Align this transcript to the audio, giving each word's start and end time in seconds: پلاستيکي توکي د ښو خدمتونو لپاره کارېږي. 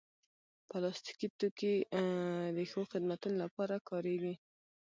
پلاستيکي 0.69 1.27
توکي 1.39 1.73
د 2.55 2.57
ښو 2.69 2.81
خدمتونو 2.91 3.35
لپاره 3.43 3.75
کارېږي. 3.89 4.33